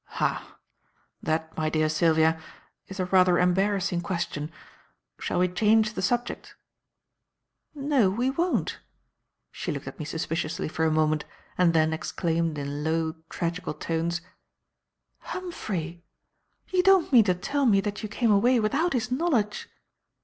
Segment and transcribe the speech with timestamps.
[0.17, 0.57] "Ha
[1.21, 2.41] that, my dear Sylvia,
[2.87, 4.51] is a rather embarrassing question.
[5.19, 6.55] Shall we change the subject?"
[7.75, 8.79] "No, we won't."
[9.51, 11.23] She looked at me suspiciously for a moment
[11.55, 14.21] and then exclaimed in low, tragical tones:
[15.19, 16.03] "Humphrey!
[16.69, 19.69] You don't mean to tell me that you came away without his knowledge!"